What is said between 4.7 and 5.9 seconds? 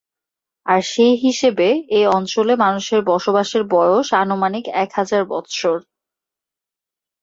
এক হাজার বৎসর।